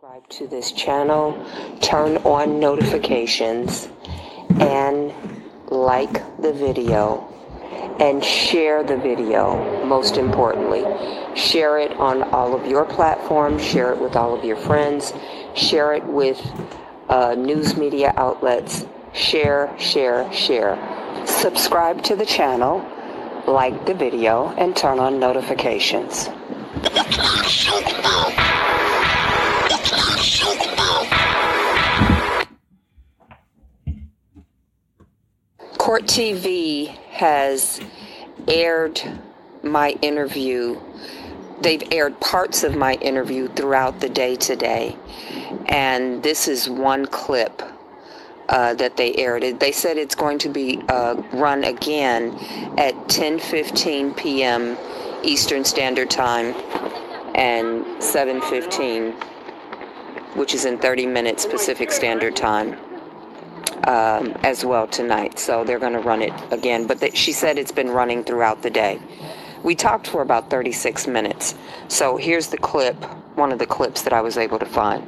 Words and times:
Subscribe 0.00 0.28
to 0.28 0.46
this 0.46 0.70
channel, 0.70 1.44
turn 1.80 2.18
on 2.18 2.60
notifications, 2.60 3.88
and 4.60 5.12
like 5.70 6.12
the 6.40 6.52
video. 6.52 7.26
And 7.98 8.24
share 8.24 8.84
the 8.84 8.96
video, 8.96 9.84
most 9.86 10.16
importantly. 10.16 10.84
Share 11.34 11.80
it 11.80 11.90
on 11.94 12.22
all 12.22 12.54
of 12.54 12.64
your 12.64 12.84
platforms, 12.84 13.60
share 13.60 13.92
it 13.92 13.98
with 13.98 14.14
all 14.14 14.38
of 14.38 14.44
your 14.44 14.56
friends, 14.56 15.12
share 15.56 15.94
it 15.94 16.04
with 16.04 16.40
uh, 17.08 17.34
news 17.34 17.76
media 17.76 18.14
outlets. 18.16 18.86
Share, 19.14 19.74
share, 19.80 20.32
share. 20.32 20.78
Subscribe 21.26 22.04
to 22.04 22.14
the 22.14 22.26
channel, 22.26 22.88
like 23.48 23.84
the 23.84 23.94
video, 23.94 24.54
and 24.58 24.76
turn 24.76 25.00
on 25.00 25.18
notifications. 25.18 26.28
Court 35.78 36.04
TV 36.04 36.88
has 37.12 37.80
aired 38.46 39.00
my 39.62 39.90
interview. 40.02 40.80
They've 41.60 41.82
aired 41.92 42.20
parts 42.20 42.62
of 42.62 42.76
my 42.76 42.94
interview 42.94 43.48
throughout 43.48 44.00
the 44.00 44.08
day 44.08 44.36
today. 44.36 44.96
And 45.66 46.22
this 46.22 46.48
is 46.48 46.68
one 46.68 47.06
clip 47.06 47.62
uh, 48.48 48.74
that 48.74 48.96
they 48.96 49.14
aired. 49.16 49.44
It- 49.44 49.60
They 49.60 49.72
said 49.72 49.96
it's 49.98 50.14
going 50.14 50.38
to 50.40 50.48
be 50.50 50.80
uh, 50.88 51.22
run 51.32 51.64
again 51.64 52.32
at 52.78 52.94
10:15 53.08 54.16
p.m. 54.16 54.76
Eastern 55.22 55.64
Standard 55.64 56.10
Time 56.10 56.54
and 57.34 57.84
7:15, 58.00 59.14
which 60.34 60.54
is 60.54 60.64
in 60.64 60.78
30 60.78 61.06
minutes 61.06 61.46
Pacific 61.46 61.90
Standard 61.90 62.36
Time 62.36 62.76
um, 63.86 64.36
as 64.42 64.64
well 64.64 64.86
tonight. 64.86 65.38
So 65.38 65.64
they're 65.64 65.78
going 65.78 65.92
to 65.94 66.00
run 66.00 66.22
it 66.22 66.32
again. 66.50 66.86
But 66.86 67.16
she 67.16 67.32
said 67.32 67.58
it's 67.58 67.72
been 67.72 67.90
running 67.90 68.24
throughout 68.24 68.62
the 68.62 68.70
day. 68.70 69.00
We 69.62 69.74
talked 69.74 70.06
for 70.06 70.22
about 70.22 70.50
36 70.50 71.06
minutes. 71.06 71.54
So 71.88 72.16
here's 72.16 72.48
the 72.48 72.58
clip, 72.58 72.96
one 73.36 73.52
of 73.52 73.58
the 73.58 73.66
clips 73.66 74.02
that 74.02 74.12
I 74.12 74.20
was 74.20 74.36
able 74.36 74.58
to 74.58 74.66
find. 74.66 75.06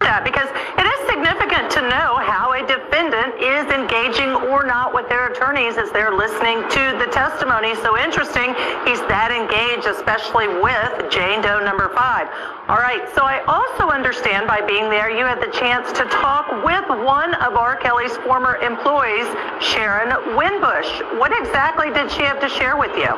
that 0.00 0.24
because 0.24 0.48
it 0.78 0.86
is 0.86 0.98
significant 1.08 1.70
to 1.72 1.80
know 1.82 2.18
how 2.22 2.52
a 2.52 2.62
defendant 2.66 3.42
is 3.42 3.66
engaging 3.72 4.34
or 4.50 4.64
not 4.64 4.94
with 4.94 5.08
their 5.08 5.32
attorneys 5.32 5.76
as 5.78 5.90
they're 5.92 6.14
listening 6.14 6.62
to 6.70 6.82
the 6.98 7.08
testimony. 7.10 7.74
So 7.76 7.98
interesting, 7.98 8.54
engaged, 8.86 8.95
especially 9.86 10.48
with 10.48 11.10
Jane 11.10 11.40
Doe 11.42 11.64
number 11.64 11.88
five. 11.94 12.28
All 12.68 12.76
right, 12.76 13.06
so 13.14 13.22
I 13.22 13.42
also 13.46 13.88
understand 13.88 14.46
by 14.46 14.60
being 14.60 14.90
there, 14.90 15.10
you 15.10 15.24
had 15.24 15.40
the 15.40 15.50
chance 15.52 15.92
to 15.92 16.04
talk 16.06 16.50
with 16.64 16.86
one 16.88 17.34
of 17.34 17.54
R. 17.54 17.76
Kelly's 17.76 18.16
former 18.18 18.56
employees, 18.56 19.26
Sharon 19.60 20.10
Winbush. 20.36 21.18
What 21.18 21.30
exactly 21.38 21.90
did 21.90 22.10
she 22.10 22.22
have 22.22 22.40
to 22.40 22.48
share 22.48 22.76
with 22.76 22.94
you? 22.96 23.14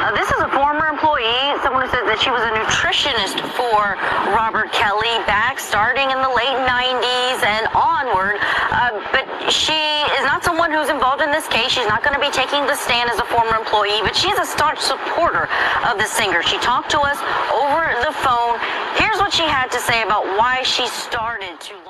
Uh, 0.00 0.12
this 0.18 0.28
is 0.32 0.40
a 0.42 0.48
former 0.50 0.86
employee, 0.88 1.54
someone 1.62 1.86
who 1.86 1.90
says 1.94 2.02
that 2.10 2.18
she 2.18 2.34
was 2.34 2.42
a 2.42 2.50
nutritionist 2.50 3.38
for 3.54 3.94
Robert 4.34 4.72
Kelly 4.72 5.12
back 5.22 5.62
starting 5.62 6.10
in 6.10 6.18
the 6.18 6.32
late 6.34 6.58
90s 6.66 7.38
and 7.46 7.70
onward. 7.78 8.40
Uh, 8.74 8.98
but 9.14 9.24
she 9.52 9.78
is 10.18 10.24
not 10.26 10.42
someone 10.60 10.78
who's 10.78 10.90
involved 10.90 11.22
in 11.22 11.32
this 11.32 11.48
case. 11.48 11.72
She's 11.72 11.86
not 11.86 12.04
going 12.04 12.12
to 12.12 12.20
be 12.20 12.30
taking 12.30 12.66
the 12.66 12.76
stand 12.76 13.08
as 13.08 13.18
a 13.18 13.24
former 13.24 13.56
employee, 13.56 14.00
but 14.02 14.14
she's 14.14 14.36
a 14.36 14.44
staunch 14.44 14.78
supporter 14.78 15.48
of 15.88 15.96
the 15.96 16.04
singer. 16.04 16.42
She 16.42 16.58
talked 16.58 16.90
to 16.90 17.00
us 17.00 17.16
over 17.48 17.88
the 18.04 18.12
phone. 18.20 18.60
Here's 19.00 19.16
what 19.16 19.32
she 19.32 19.44
had 19.44 19.70
to 19.70 19.80
say 19.80 20.02
about 20.02 20.26
why 20.36 20.62
she 20.62 20.86
started 20.86 21.58
to. 21.60 21.89